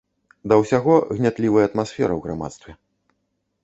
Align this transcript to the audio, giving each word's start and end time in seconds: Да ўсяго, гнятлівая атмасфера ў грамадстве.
Да 0.53 0.57
ўсяго, 0.61 0.95
гнятлівая 1.19 1.69
атмасфера 1.69 2.11
ў 2.15 2.19
грамадстве. 2.29 2.71